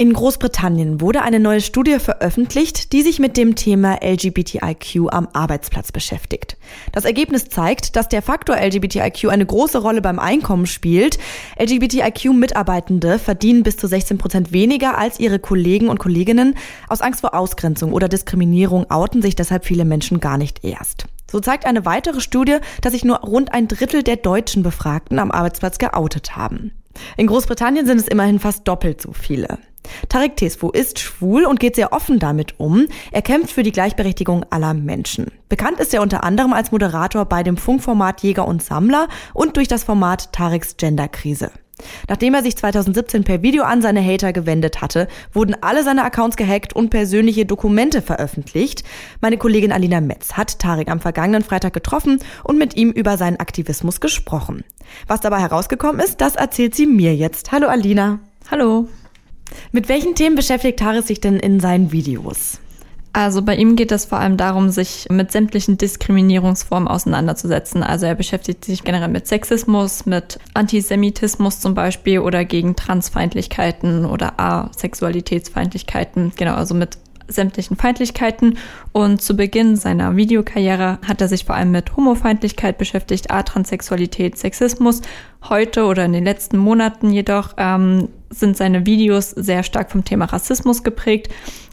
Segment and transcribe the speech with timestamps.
[0.00, 5.92] In Großbritannien wurde eine neue Studie veröffentlicht, die sich mit dem Thema LGBTIQ am Arbeitsplatz
[5.92, 6.56] beschäftigt.
[6.92, 11.18] Das Ergebnis zeigt, dass der Faktor LGBTIQ eine große Rolle beim Einkommen spielt.
[11.58, 16.54] LGBTIQ-Mitarbeitende verdienen bis zu 16 Prozent weniger als ihre Kollegen und Kolleginnen.
[16.88, 21.04] Aus Angst vor Ausgrenzung oder Diskriminierung outen sich deshalb viele Menschen gar nicht erst.
[21.30, 25.30] So zeigt eine weitere Studie, dass sich nur rund ein Drittel der deutschen Befragten am
[25.30, 26.72] Arbeitsplatz geoutet haben.
[27.18, 29.58] In Großbritannien sind es immerhin fast doppelt so viele.
[30.08, 32.86] Tarek Tesfu ist schwul und geht sehr offen damit um.
[33.12, 35.26] Er kämpft für die Gleichberechtigung aller Menschen.
[35.48, 39.68] Bekannt ist er unter anderem als Moderator bei dem Funkformat Jäger und Sammler und durch
[39.68, 41.50] das Format Tareks Genderkrise.
[42.08, 46.36] Nachdem er sich 2017 per Video an seine Hater gewendet hatte, wurden alle seine Accounts
[46.36, 48.84] gehackt und persönliche Dokumente veröffentlicht.
[49.20, 53.38] Meine Kollegin Alina Metz hat Tarek am vergangenen Freitag getroffen und mit ihm über seinen
[53.38, 54.64] Aktivismus gesprochen.
[55.06, 57.52] Was dabei herausgekommen ist, das erzählt sie mir jetzt.
[57.52, 58.20] Hallo Alina.
[58.50, 58.88] Hallo.
[59.72, 62.58] Mit welchen Themen beschäftigt Tarek sich denn in seinen Videos?
[63.12, 67.82] Also bei ihm geht es vor allem darum, sich mit sämtlichen Diskriminierungsformen auseinanderzusetzen.
[67.82, 74.38] Also er beschäftigt sich generell mit Sexismus, mit Antisemitismus zum Beispiel oder gegen Transfeindlichkeiten oder
[74.38, 76.32] Asexualitätsfeindlichkeiten.
[76.36, 78.58] Genau, also mit sämtlichen Feindlichkeiten.
[78.92, 85.02] Und zu Beginn seiner Videokarriere hat er sich vor allem mit Homofeindlichkeit beschäftigt, Atranssexualität, Sexismus.
[85.48, 90.26] Heute oder in den letzten Monaten jedoch ähm, sind seine Videos sehr stark vom Thema
[90.26, 91.30] Rassismus geprägt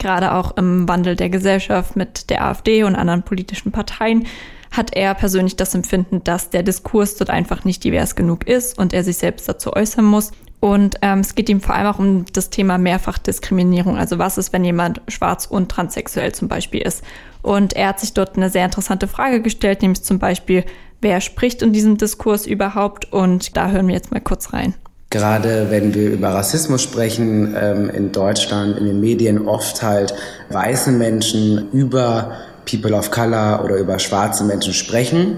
[0.00, 4.26] gerade auch im Wandel der Gesellschaft mit der AfD und anderen politischen Parteien,
[4.72, 8.92] hat er persönlich das Empfinden, dass der Diskurs dort einfach nicht divers genug ist und
[8.92, 10.32] er sich selbst dazu äußern muss.
[10.60, 13.96] Und ähm, es geht ihm vor allem auch um das Thema Mehrfachdiskriminierung.
[13.96, 17.02] Also was ist, wenn jemand schwarz und transsexuell zum Beispiel ist?
[17.42, 20.64] Und er hat sich dort eine sehr interessante Frage gestellt, nämlich zum Beispiel,
[21.00, 23.10] wer spricht in diesem Diskurs überhaupt?
[23.10, 24.74] Und da hören wir jetzt mal kurz rein.
[25.10, 30.14] Gerade wenn wir über Rassismus sprechen, ähm, in Deutschland, in den Medien oft halt
[30.50, 35.36] weiße Menschen über People of Color oder über schwarze Menschen sprechen,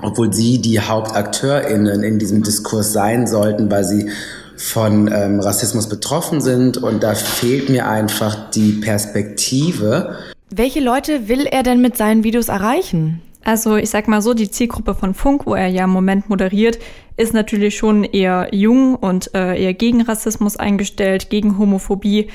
[0.00, 4.08] obwohl sie die HauptakteurInnen in diesem Diskurs sein sollten, weil sie
[4.56, 6.76] von ähm, Rassismus betroffen sind.
[6.76, 10.16] Und da fehlt mir einfach die Perspektive.
[10.50, 13.20] Welche Leute will er denn mit seinen Videos erreichen?
[13.48, 16.78] Also ich sag mal so, die Zielgruppe von Funk, wo er ja im Moment moderiert,
[17.16, 22.28] ist natürlich schon eher jung und äh, eher gegen Rassismus eingestellt, gegen Homophobie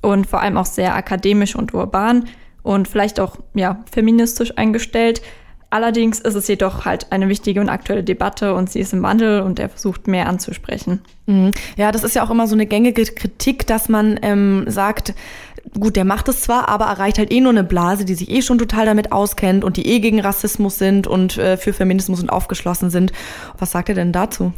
[0.00, 2.28] und vor allem auch sehr akademisch und urban
[2.62, 5.22] und vielleicht auch ja feministisch eingestellt.
[5.70, 9.40] Allerdings ist es jedoch halt eine wichtige und aktuelle Debatte und sie ist im Wandel
[9.40, 11.00] und er versucht mehr anzusprechen.
[11.26, 11.50] Mhm.
[11.76, 15.14] Ja, das ist ja auch immer so eine gängige Kritik, dass man ähm, sagt,
[15.78, 18.42] gut, der macht es zwar, aber erreicht halt eh nur eine Blase, die sich eh
[18.42, 22.30] schon total damit auskennt und die eh gegen Rassismus sind und äh, für Feminismus und
[22.30, 23.12] aufgeschlossen sind.
[23.58, 24.52] Was sagt er denn dazu?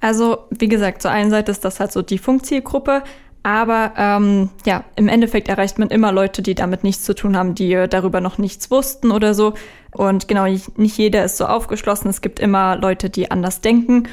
[0.00, 3.04] Also, wie gesagt, zur einen Seite ist das halt so die Funkzielgruppe,
[3.44, 7.54] aber ähm, ja, im Endeffekt erreicht man immer Leute, die damit nichts zu tun haben,
[7.54, 9.54] die darüber noch nichts wussten oder so.
[9.92, 12.08] Und genau, nicht jeder ist so aufgeschlossen.
[12.08, 14.08] Es gibt immer Leute, die anders denken.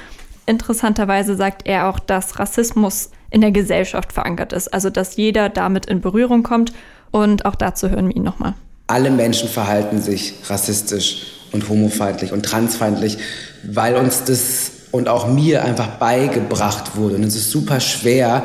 [0.46, 5.86] Interessanterweise sagt er auch, dass Rassismus in der Gesellschaft verankert ist, also dass jeder damit
[5.86, 6.74] in Berührung kommt.
[7.12, 8.54] Und auch dazu hören wir ihn nochmal.
[8.88, 13.18] Alle Menschen verhalten sich rassistisch und homofeindlich und transfeindlich,
[13.64, 17.16] weil uns das und auch mir einfach beigebracht wurde.
[17.16, 18.44] Und es ist super schwer,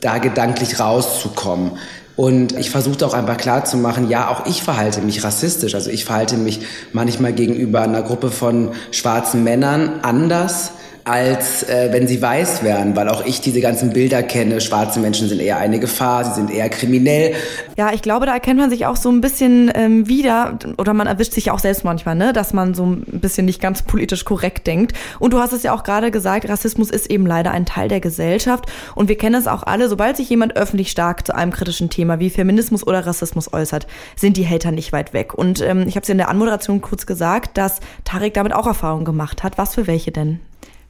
[0.00, 1.72] da gedanklich rauszukommen.
[2.16, 5.74] Und ich versuchte auch einfach klarzumachen, ja, auch ich verhalte mich rassistisch.
[5.74, 6.60] Also ich verhalte mich
[6.92, 10.72] manchmal gegenüber einer Gruppe von schwarzen Männern anders
[11.04, 14.62] als äh, wenn sie weiß wären, weil auch ich diese ganzen Bilder kenne.
[14.62, 17.34] Schwarze Menschen sind eher eine Gefahr, sie sind eher kriminell.
[17.76, 21.06] Ja, ich glaube, da erkennt man sich auch so ein bisschen ähm, wieder, oder man
[21.06, 24.66] erwischt sich auch selbst manchmal, ne, dass man so ein bisschen nicht ganz politisch korrekt
[24.66, 24.94] denkt.
[25.18, 28.00] Und du hast es ja auch gerade gesagt, Rassismus ist eben leider ein Teil der
[28.00, 28.64] Gesellschaft.
[28.94, 32.18] Und wir kennen es auch alle, sobald sich jemand öffentlich stark zu einem kritischen Thema
[32.18, 33.86] wie Feminismus oder Rassismus äußert,
[34.16, 35.34] sind die Hater nicht weit weg.
[35.34, 39.04] Und ähm, ich habe es in der Anmoderation kurz gesagt, dass Tarek damit auch Erfahrungen
[39.04, 39.58] gemacht hat.
[39.58, 40.40] Was für welche denn?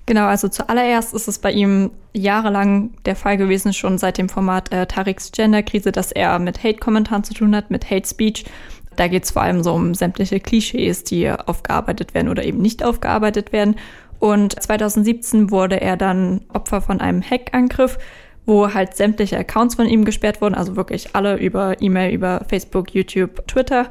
[0.07, 4.71] Genau, also zuallererst ist es bei ihm jahrelang der Fall gewesen, schon seit dem Format
[4.71, 8.45] äh, Tariks Genderkrise, dass er mit Hate-Kommentaren zu tun hat, mit Hate Speech.
[8.97, 12.85] Da geht es vor allem so um sämtliche Klischees, die aufgearbeitet werden oder eben nicht
[12.85, 13.77] aufgearbeitet werden.
[14.19, 17.99] Und 2017 wurde er dann Opfer von einem Hackangriff,
[18.47, 22.95] wo halt sämtliche Accounts von ihm gesperrt wurden, also wirklich alle über E-Mail, über Facebook,
[22.95, 23.87] YouTube, Twitter.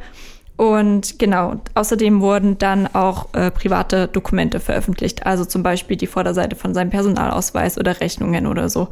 [0.64, 6.56] Und genau, außerdem wurden dann auch äh, private Dokumente veröffentlicht, also zum Beispiel die Vorderseite
[6.56, 8.88] von seinem Personalausweis oder Rechnungen oder so.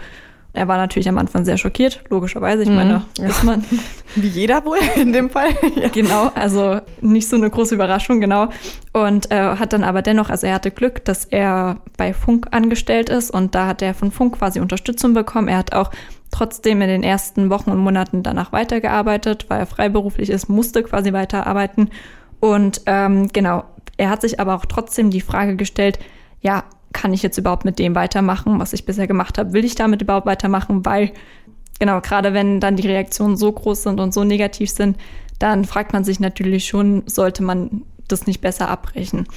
[0.51, 2.63] Er war natürlich am Anfang sehr schockiert, logischerweise.
[2.63, 2.75] Ich mhm.
[2.75, 3.27] meine, ja.
[3.27, 3.63] ist man.
[4.15, 5.51] Wie jeder wohl in dem Fall.
[5.77, 5.87] ja.
[5.87, 8.49] Genau, also nicht so eine große Überraschung, genau.
[8.91, 13.09] Und äh, hat dann aber dennoch, also er hatte Glück, dass er bei Funk angestellt
[13.09, 15.47] ist und da hat er von Funk quasi Unterstützung bekommen.
[15.47, 15.89] Er hat auch
[16.41, 21.13] trotzdem in den ersten Wochen und Monaten danach weitergearbeitet, weil er freiberuflich ist, musste quasi
[21.13, 21.91] weiterarbeiten.
[22.39, 23.63] Und ähm, genau,
[23.97, 25.99] er hat sich aber auch trotzdem die Frage gestellt,
[26.41, 29.53] ja, kann ich jetzt überhaupt mit dem weitermachen, was ich bisher gemacht habe?
[29.53, 30.83] Will ich damit überhaupt weitermachen?
[30.83, 31.11] Weil,
[31.77, 34.97] genau, gerade wenn dann die Reaktionen so groß sind und so negativ sind,
[35.37, 39.27] dann fragt man sich natürlich schon, sollte man das nicht besser abbrechen?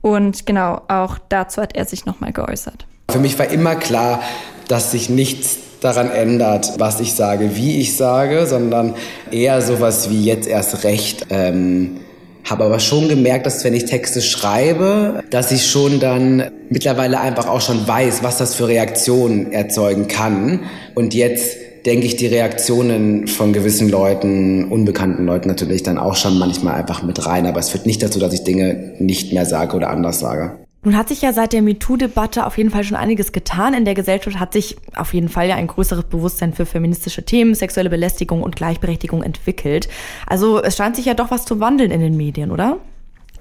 [0.00, 2.88] Und genau, auch dazu hat er sich nochmal geäußert.
[3.08, 4.20] Für mich war immer klar,
[4.66, 8.94] dass sich nichts daran ändert, was ich sage, wie ich sage, sondern
[9.30, 11.26] eher sowas wie jetzt erst recht.
[11.30, 12.00] Ähm,
[12.44, 17.46] habe aber schon gemerkt, dass wenn ich Texte schreibe, dass ich schon dann mittlerweile einfach
[17.46, 20.60] auch schon weiß, was das für Reaktionen erzeugen kann.
[20.94, 21.56] Und jetzt
[21.86, 27.02] denke ich die Reaktionen von gewissen Leuten, unbekannten Leuten natürlich dann auch schon manchmal einfach
[27.02, 27.46] mit rein.
[27.46, 30.58] Aber es führt nicht dazu, dass ich Dinge nicht mehr sage oder anders sage.
[30.82, 33.74] Nun hat sich ja seit der MeToo-Debatte auf jeden Fall schon einiges getan.
[33.74, 37.54] In der Gesellschaft hat sich auf jeden Fall ja ein größeres Bewusstsein für feministische Themen,
[37.54, 39.90] sexuelle Belästigung und Gleichberechtigung entwickelt.
[40.26, 42.78] Also es scheint sich ja doch was zu wandeln in den Medien, oder?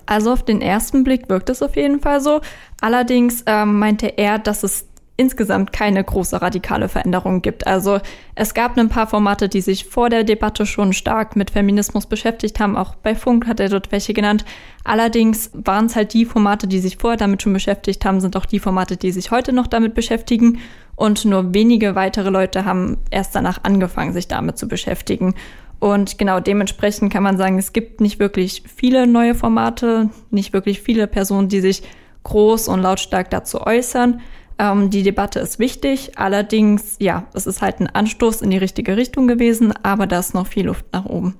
[0.05, 2.41] Also auf den ersten Blick wirkt es auf jeden Fall so.
[2.81, 4.87] Allerdings ähm, meinte er, dass es
[5.19, 7.67] insgesamt keine große radikale Veränderung gibt.
[7.67, 7.99] Also
[8.35, 12.59] es gab ein paar Formate, die sich vor der Debatte schon stark mit Feminismus beschäftigt
[12.61, 12.77] haben.
[12.77, 14.45] Auch bei Funk hat er dort welche genannt.
[14.85, 18.45] Allerdings waren es halt die Formate, die sich vorher damit schon beschäftigt haben, sind auch
[18.45, 20.59] die Formate, die sich heute noch damit beschäftigen.
[20.95, 25.35] Und nur wenige weitere Leute haben erst danach angefangen, sich damit zu beschäftigen.
[25.79, 30.81] Und genau dementsprechend kann man sagen, es gibt nicht wirklich viele neue Formate, nicht wirklich
[30.81, 31.83] viele Personen, die sich
[32.23, 34.21] groß und lautstark dazu äußern.
[34.59, 38.97] Ähm, die Debatte ist wichtig, allerdings, ja, es ist halt ein Anstoß in die richtige
[38.97, 41.35] Richtung gewesen, aber da ist noch viel Luft nach oben.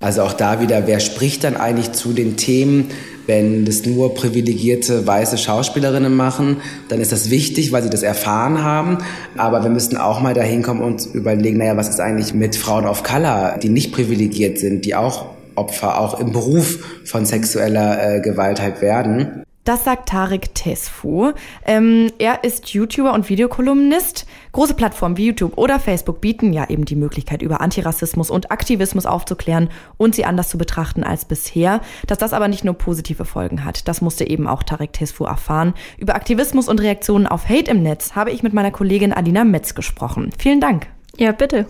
[0.00, 2.90] Also auch da wieder, wer spricht dann eigentlich zu den Themen,
[3.26, 8.62] wenn das nur privilegierte weiße Schauspielerinnen machen, dann ist das wichtig, weil sie das erfahren
[8.62, 8.98] haben.
[9.38, 12.86] Aber wir müssen auch mal dahin kommen und überlegen, naja, was ist eigentlich mit Frauen
[12.86, 18.20] of Color, die nicht privilegiert sind, die auch Opfer auch im Beruf von sexueller äh,
[18.20, 19.43] Gewalt halt werden.
[19.64, 21.32] Das sagt Tarek Tesfu.
[21.64, 24.26] Ähm, er ist YouTuber und Videokolumnist.
[24.52, 29.06] Große Plattformen wie YouTube oder Facebook bieten ja eben die Möglichkeit, über Antirassismus und Aktivismus
[29.06, 31.80] aufzuklären und sie anders zu betrachten als bisher.
[32.06, 35.72] Dass das aber nicht nur positive Folgen hat, das musste eben auch Tarek Tesfu erfahren.
[35.96, 39.74] Über Aktivismus und Reaktionen auf Hate im Netz habe ich mit meiner Kollegin Adina Metz
[39.74, 40.30] gesprochen.
[40.38, 40.88] Vielen Dank.
[41.16, 41.66] Ja, bitte.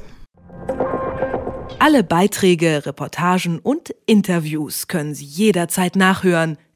[1.78, 6.56] Alle Beiträge, Reportagen und Interviews können Sie jederzeit nachhören